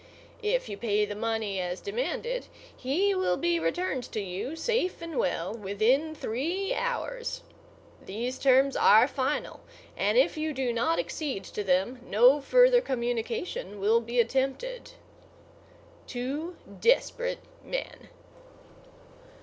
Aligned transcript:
If 0.41 0.67
you 0.67 0.77
pay 0.77 1.05
the 1.05 1.13
money 1.13 1.59
as 1.59 1.79
demanded, 1.79 2.47
he 2.75 3.13
will 3.13 3.37
be 3.37 3.59
returned 3.59 4.01
to 4.13 4.19
you 4.19 4.55
safe 4.55 4.99
and 4.99 5.15
well 5.15 5.53
within 5.53 6.15
three 6.15 6.73
hours. 6.73 7.43
These 8.03 8.39
terms 8.39 8.75
are 8.75 9.07
final, 9.07 9.59
and 9.95 10.17
if 10.17 10.37
you 10.37 10.53
do 10.53 10.73
not 10.73 10.97
accede 10.97 11.43
to 11.53 11.63
them 11.63 11.99
no 12.03 12.41
further 12.41 12.81
communication 12.81 13.79
will 13.79 14.01
be 14.01 14.19
attempted. 14.19 14.93
TWO 16.07 16.55
DESPERATE 16.79 17.37
MEN. 17.63 18.09